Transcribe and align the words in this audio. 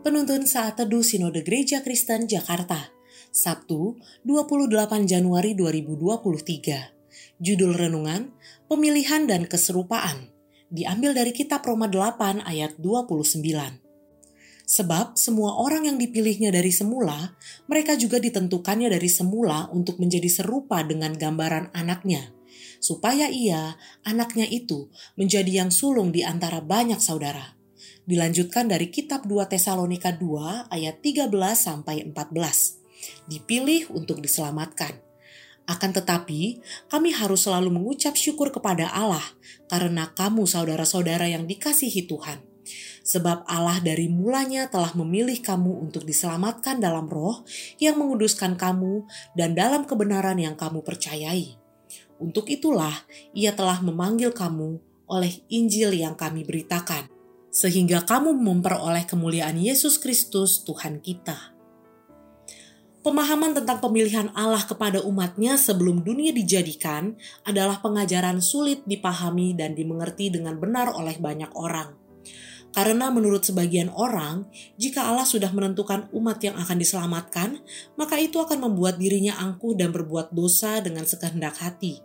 Penuntun 0.00 0.48
Saat 0.48 0.80
Teduh 0.80 1.04
Sinode 1.04 1.44
Gereja 1.44 1.84
Kristen 1.84 2.24
Jakarta, 2.24 2.88
Sabtu 3.36 4.00
28 4.24 5.04
Januari 5.04 5.52
2023. 5.52 7.36
Judul 7.36 7.76
Renungan, 7.76 8.32
Pemilihan 8.64 9.28
dan 9.28 9.44
Keserupaan, 9.44 10.32
diambil 10.72 11.12
dari 11.12 11.36
kitab 11.36 11.60
Roma 11.68 11.84
8 11.84 12.40
ayat 12.48 12.80
29. 12.80 13.44
Sebab 14.64 15.20
semua 15.20 15.60
orang 15.60 15.92
yang 15.92 16.00
dipilihnya 16.00 16.48
dari 16.48 16.72
semula, 16.72 17.36
mereka 17.68 17.92
juga 17.92 18.16
ditentukannya 18.16 18.88
dari 18.88 19.12
semula 19.12 19.68
untuk 19.68 20.00
menjadi 20.00 20.32
serupa 20.32 20.80
dengan 20.80 21.12
gambaran 21.12 21.76
anaknya, 21.76 22.32
supaya 22.80 23.28
ia, 23.28 23.76
anaknya 24.08 24.48
itu, 24.48 24.88
menjadi 25.20 25.60
yang 25.60 25.68
sulung 25.68 26.08
di 26.08 26.24
antara 26.24 26.64
banyak 26.64 27.04
saudara 27.04 27.59
dilanjutkan 28.08 28.70
dari 28.70 28.88
kitab 28.88 29.26
2 29.28 29.50
Tesalonika 29.50 30.14
2 30.14 30.72
ayat 30.72 31.00
13 31.02 31.28
sampai 31.56 32.06
14. 32.08 33.28
Dipilih 33.28 33.92
untuk 33.92 34.20
diselamatkan. 34.20 34.96
Akan 35.68 35.94
tetapi, 35.94 36.58
kami 36.90 37.14
harus 37.14 37.46
selalu 37.46 37.70
mengucap 37.70 38.18
syukur 38.18 38.50
kepada 38.50 38.90
Allah 38.90 39.22
karena 39.70 40.10
kamu 40.10 40.48
saudara-saudara 40.48 41.30
yang 41.30 41.46
dikasihi 41.46 42.10
Tuhan. 42.10 42.42
Sebab 43.06 43.46
Allah 43.46 43.78
dari 43.78 44.10
mulanya 44.10 44.66
telah 44.66 44.92
memilih 44.98 45.38
kamu 45.38 45.82
untuk 45.82 46.04
diselamatkan 46.06 46.78
dalam 46.82 47.06
roh 47.06 47.46
yang 47.78 47.98
menguduskan 47.98 48.58
kamu 48.58 49.06
dan 49.38 49.54
dalam 49.54 49.86
kebenaran 49.86 50.38
yang 50.38 50.58
kamu 50.58 50.82
percayai. 50.82 51.54
Untuk 52.20 52.52
itulah 52.52 53.06
ia 53.32 53.56
telah 53.56 53.80
memanggil 53.80 54.34
kamu 54.34 54.78
oleh 55.10 55.32
Injil 55.48 55.96
yang 55.96 56.14
kami 56.14 56.46
beritakan 56.46 57.19
sehingga 57.50 58.06
kamu 58.06 58.34
memperoleh 58.38 59.04
kemuliaan 59.04 59.58
Yesus 59.58 59.98
Kristus 59.98 60.62
Tuhan 60.62 61.02
kita. 61.02 61.60
Pemahaman 63.00 63.56
tentang 63.56 63.80
pemilihan 63.80 64.28
Allah 64.36 64.60
kepada 64.60 65.00
umatnya 65.00 65.56
sebelum 65.56 66.04
dunia 66.04 66.36
dijadikan 66.36 67.16
adalah 67.48 67.80
pengajaran 67.80 68.44
sulit 68.44 68.84
dipahami 68.84 69.56
dan 69.56 69.72
dimengerti 69.72 70.28
dengan 70.28 70.60
benar 70.60 70.92
oleh 70.92 71.16
banyak 71.16 71.48
orang. 71.56 71.96
Karena 72.70 73.10
menurut 73.10 73.40
sebagian 73.42 73.88
orang, 73.90 74.46
jika 74.76 75.08
Allah 75.08 75.24
sudah 75.24 75.48
menentukan 75.48 76.12
umat 76.12 76.38
yang 76.44 76.54
akan 76.60 76.76
diselamatkan, 76.76 77.58
maka 77.96 78.20
itu 78.20 78.36
akan 78.36 78.68
membuat 78.68 79.00
dirinya 79.00 79.40
angkuh 79.40 79.74
dan 79.74 79.90
berbuat 79.90 80.30
dosa 80.36 80.78
dengan 80.78 81.08
sekehendak 81.08 81.56
hati. 81.56 81.98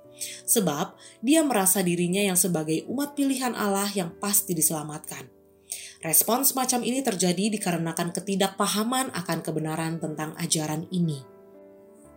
Sebab 0.48 0.96
dia 1.20 1.44
merasa 1.44 1.84
dirinya 1.84 2.24
yang 2.24 2.40
sebagai 2.40 2.88
umat 2.88 3.14
pilihan 3.20 3.52
Allah 3.52 3.92
yang 3.92 4.16
pasti 4.16 4.56
diselamatkan. 4.56 5.35
Respon 6.06 6.46
semacam 6.46 6.86
ini 6.86 7.02
terjadi 7.02 7.50
dikarenakan 7.58 8.14
ketidakpahaman 8.14 9.10
akan 9.10 9.40
kebenaran 9.42 9.98
tentang 9.98 10.38
ajaran 10.38 10.86
ini. 10.94 11.26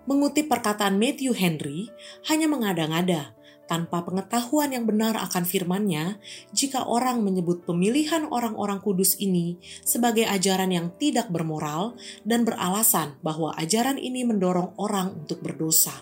Mengutip 0.05 0.53
perkataan 0.53 1.01
Matthew 1.01 1.33
Henry, 1.33 1.89
hanya 2.29 2.53
mengada-ngada 2.53 3.33
tanpa 3.65 4.05
pengetahuan 4.05 4.77
yang 4.77 4.85
benar 4.85 5.17
akan 5.17 5.49
firman-Nya, 5.49 6.21
jika 6.53 6.85
orang 6.85 7.25
menyebut 7.25 7.65
pemilihan 7.65 8.29
orang-orang 8.29 8.85
kudus 8.85 9.17
ini 9.17 9.57
sebagai 9.89 10.29
ajaran 10.29 10.69
yang 10.69 10.93
tidak 11.01 11.33
bermoral 11.33 11.97
dan 12.29 12.45
beralasan 12.45 13.17
bahwa 13.25 13.57
ajaran 13.57 13.97
ini 13.97 14.21
mendorong 14.21 14.77
orang 14.77 15.25
untuk 15.25 15.41
berdosa. 15.41 15.97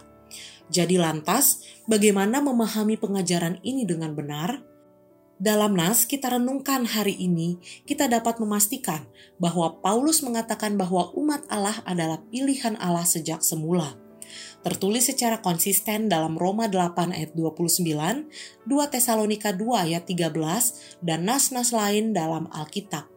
Jadi 0.74 0.98
lantas, 0.98 1.62
bagaimana 1.86 2.42
memahami 2.42 2.98
pengajaran 2.98 3.62
ini 3.62 3.86
dengan 3.86 4.10
benar? 4.18 4.75
Dalam 5.36 5.76
nas 5.76 6.08
kita 6.08 6.32
renungkan 6.32 6.88
hari 6.88 7.12
ini, 7.12 7.60
kita 7.84 8.08
dapat 8.08 8.40
memastikan 8.40 9.04
bahwa 9.36 9.84
Paulus 9.84 10.24
mengatakan 10.24 10.80
bahwa 10.80 11.12
umat 11.12 11.44
Allah 11.52 11.84
adalah 11.84 12.24
pilihan 12.32 12.72
Allah 12.80 13.04
sejak 13.04 13.44
semula. 13.44 14.00
Tertulis 14.64 15.12
secara 15.12 15.44
konsisten 15.44 16.08
dalam 16.08 16.40
Roma 16.40 16.72
8 16.72 17.12
ayat 17.12 17.36
29, 17.36 17.84
2 18.64 18.92
Tesalonika 18.92 19.52
2 19.52 19.92
ayat 19.92 20.08
13, 20.08 21.04
dan 21.04 21.28
nas-nas 21.28 21.68
lain 21.68 22.16
dalam 22.16 22.48
Alkitab. 22.48 23.15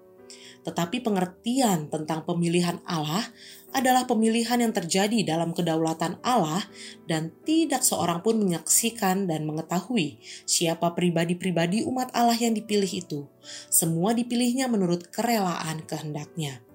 Tetapi 0.64 1.00
pengertian 1.00 1.88
tentang 1.88 2.28
pemilihan 2.28 2.84
Allah 2.84 3.24
adalah 3.72 4.10
pemilihan 4.10 4.60
yang 4.60 4.74
terjadi 4.74 5.24
dalam 5.24 5.54
kedaulatan 5.54 6.18
Allah 6.26 6.66
dan 7.06 7.32
tidak 7.46 7.86
seorang 7.86 8.20
pun 8.26 8.42
menyaksikan 8.42 9.30
dan 9.30 9.46
mengetahui 9.46 10.20
siapa 10.50 10.98
pribadi-pribadi 10.98 11.86
umat 11.86 12.10
Allah 12.12 12.36
yang 12.36 12.58
dipilih 12.58 12.90
itu. 12.90 13.30
Semua 13.70 14.12
dipilihnya 14.18 14.68
menurut 14.68 15.08
kerelaan 15.14 15.86
kehendaknya. 15.86 16.66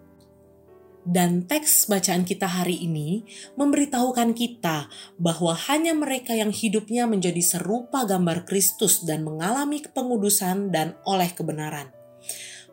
Dan 1.04 1.44
teks 1.44 1.84
bacaan 1.84 2.24
kita 2.24 2.48
hari 2.48 2.80
ini 2.80 3.28
memberitahukan 3.60 4.32
kita 4.32 4.88
bahwa 5.20 5.52
hanya 5.68 5.92
mereka 5.92 6.32
yang 6.32 6.48
hidupnya 6.48 7.04
menjadi 7.04 7.44
serupa 7.44 8.08
gambar 8.08 8.48
Kristus 8.48 9.04
dan 9.04 9.20
mengalami 9.20 9.84
kepengudusan 9.84 10.72
dan 10.72 10.96
oleh 11.04 11.28
kebenaran 11.36 11.92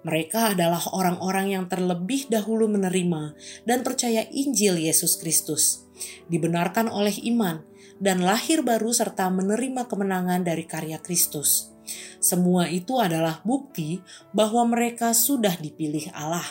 mereka 0.01 0.57
adalah 0.57 0.81
orang-orang 0.93 1.53
yang 1.53 1.65
terlebih 1.69 2.25
dahulu 2.29 2.65
menerima 2.65 3.37
dan 3.69 3.85
percaya 3.85 4.25
Injil 4.33 4.81
Yesus 4.81 5.17
Kristus, 5.21 5.85
dibenarkan 6.29 6.89
oleh 6.89 7.13
iman, 7.29 7.61
dan 8.01 8.25
lahir 8.25 8.65
baru 8.65 8.89
serta 8.89 9.29
menerima 9.29 9.85
kemenangan 9.85 10.41
dari 10.41 10.65
karya 10.65 10.97
Kristus. 10.97 11.69
Semua 12.17 12.65
itu 12.69 12.97
adalah 12.97 13.45
bukti 13.45 14.01
bahwa 14.33 14.65
mereka 14.73 15.13
sudah 15.13 15.53
dipilih 15.57 16.09
Allah. 16.13 16.45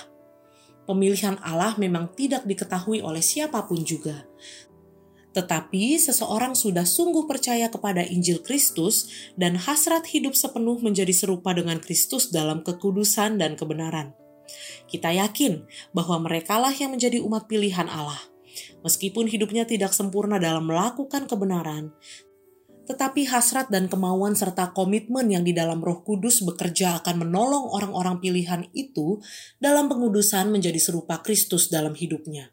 Pemilihan 0.86 1.38
Allah 1.42 1.78
memang 1.78 2.10
tidak 2.14 2.46
diketahui 2.46 2.98
oleh 3.02 3.22
siapa 3.22 3.62
pun 3.66 3.82
juga, 3.86 4.26
tetapi 5.30 5.94
seseorang 5.96 6.58
sudah 6.58 6.82
sungguh 6.82 7.30
percaya 7.30 7.70
kepada 7.70 8.02
Injil 8.02 8.42
Kristus 8.42 9.30
dan 9.38 9.54
hasrat 9.54 10.10
hidup 10.10 10.34
sepenuh 10.34 10.82
menjadi 10.82 11.14
serupa 11.14 11.54
dengan 11.54 11.78
Kristus 11.78 12.34
dalam 12.34 12.66
kekudusan 12.66 13.38
dan 13.38 13.54
kebenaran. 13.54 14.14
Kita 14.90 15.14
yakin 15.14 15.62
bahwa 15.94 16.26
merekalah 16.26 16.74
yang 16.74 16.90
menjadi 16.90 17.22
umat 17.22 17.46
pilihan 17.46 17.86
Allah. 17.86 18.18
Meskipun 18.82 19.30
hidupnya 19.30 19.62
tidak 19.62 19.94
sempurna 19.94 20.42
dalam 20.42 20.66
melakukan 20.66 21.30
kebenaran, 21.30 21.94
tetapi 22.90 23.30
hasrat 23.30 23.70
dan 23.70 23.86
kemauan 23.86 24.34
serta 24.34 24.74
komitmen 24.74 25.30
yang 25.30 25.46
di 25.46 25.54
dalam 25.54 25.78
Roh 25.78 26.02
Kudus 26.02 26.42
bekerja 26.42 26.98
akan 26.98 27.22
menolong 27.22 27.70
orang-orang 27.70 28.18
pilihan 28.18 28.66
itu 28.74 29.22
dalam 29.62 29.86
pengudusan 29.86 30.50
menjadi 30.50 30.82
serupa 30.82 31.22
Kristus 31.22 31.70
dalam 31.70 31.94
hidupnya. 31.94 32.50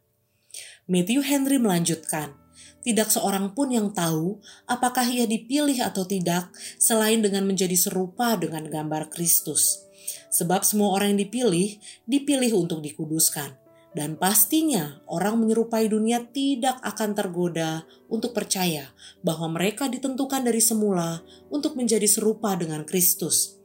Matthew 0.85 1.25
Henry 1.25 1.57
melanjutkan, 1.57 2.37
tidak 2.87 3.11
seorang 3.11 3.51
pun 3.51 3.67
yang 3.67 3.91
tahu 3.91 4.39
apakah 4.63 5.03
ia 5.03 5.27
dipilih 5.27 5.83
atau 5.83 6.07
tidak 6.07 6.47
selain 6.79 7.19
dengan 7.19 7.43
menjadi 7.43 7.75
serupa 7.75 8.39
dengan 8.39 8.63
gambar 8.71 9.11
Kristus. 9.11 9.83
Sebab 10.31 10.63
semua 10.63 10.95
orang 10.95 11.11
yang 11.11 11.27
dipilih, 11.27 11.75
dipilih 12.07 12.55
untuk 12.55 12.79
dikuduskan. 12.79 13.59
Dan 13.91 14.15
pastinya 14.15 15.03
orang 15.09 15.41
menyerupai 15.41 15.89
dunia 15.89 16.23
tidak 16.31 16.79
akan 16.85 17.17
tergoda 17.17 17.83
untuk 18.07 18.31
percaya 18.31 18.87
bahwa 19.25 19.57
mereka 19.57 19.89
ditentukan 19.91 20.47
dari 20.47 20.61
semula 20.63 21.25
untuk 21.51 21.75
menjadi 21.75 22.05
serupa 22.07 22.55
dengan 22.55 22.87
Kristus. 22.87 23.57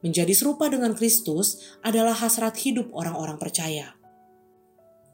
Menjadi 0.00 0.34
serupa 0.34 0.66
dengan 0.66 0.96
Kristus 0.98 1.78
adalah 1.84 2.16
hasrat 2.16 2.58
hidup 2.58 2.90
orang-orang 2.96 3.36
percaya 3.36 3.94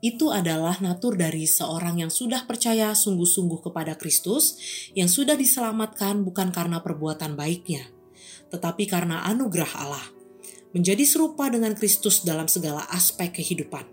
itu 0.01 0.33
adalah 0.33 0.81
natur 0.81 1.17
dari 1.17 1.45
seorang 1.45 2.01
yang 2.01 2.09
sudah 2.09 2.49
percaya 2.49 2.97
sungguh-sungguh 2.97 3.61
kepada 3.61 4.01
Kristus, 4.01 4.57
yang 4.97 5.13
sudah 5.13 5.37
diselamatkan 5.37 6.25
bukan 6.25 6.49
karena 6.53 6.81
perbuatan 6.81 7.37
baiknya, 7.37 7.85
tetapi 8.49 8.89
karena 8.89 9.25
anugerah 9.29 9.73
Allah. 9.77 10.07
Menjadi 10.71 11.03
serupa 11.05 11.51
dengan 11.51 11.77
Kristus 11.77 12.23
dalam 12.23 12.47
segala 12.47 12.87
aspek 12.89 13.43
kehidupan, 13.43 13.85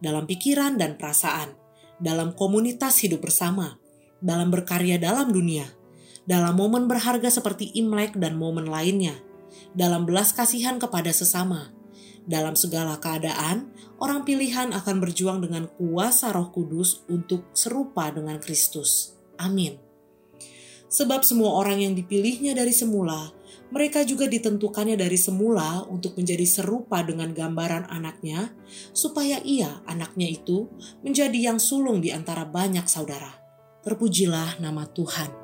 dalam 0.00 0.24
pikiran 0.24 0.80
dan 0.80 0.96
perasaan, 0.96 1.52
dalam 2.00 2.32
komunitas 2.32 3.02
hidup 3.02 3.26
bersama, 3.26 3.76
dalam 4.24 4.48
berkarya 4.48 4.96
dalam 4.96 5.28
dunia, 5.34 5.68
dalam 6.24 6.56
momen 6.56 6.88
berharga 6.88 7.28
seperti 7.28 7.68
Imlek 7.76 8.16
dan 8.16 8.40
momen 8.40 8.64
lainnya, 8.64 9.20
dalam 9.76 10.08
belas 10.08 10.32
kasihan 10.32 10.80
kepada 10.80 11.12
sesama, 11.12 11.74
dalam 12.24 12.56
segala 12.56 12.96
keadaan, 12.96 13.68
orang 14.00 14.24
pilihan 14.24 14.72
akan 14.72 14.96
berjuang 15.00 15.44
dengan 15.44 15.68
kuasa 15.68 16.32
Roh 16.32 16.48
Kudus 16.48 17.04
untuk 17.08 17.48
serupa 17.52 18.08
dengan 18.08 18.40
Kristus. 18.40 19.16
Amin. 19.36 19.76
Sebab 20.88 21.26
semua 21.26 21.58
orang 21.58 21.82
yang 21.82 21.94
dipilihnya 21.98 22.54
dari 22.54 22.70
semula, 22.70 23.34
mereka 23.74 24.06
juga 24.06 24.30
ditentukannya 24.30 24.94
dari 24.94 25.18
semula 25.18 25.82
untuk 25.90 26.14
menjadi 26.14 26.46
serupa 26.46 27.02
dengan 27.02 27.34
gambaran 27.34 27.90
anaknya, 27.90 28.54
supaya 28.94 29.42
ia, 29.42 29.82
anaknya 29.90 30.30
itu, 30.30 30.70
menjadi 31.02 31.50
yang 31.50 31.58
sulung 31.58 31.98
di 31.98 32.14
antara 32.14 32.46
banyak 32.46 32.86
saudara. 32.86 33.34
Terpujilah 33.82 34.62
nama 34.62 34.86
Tuhan. 34.86 35.43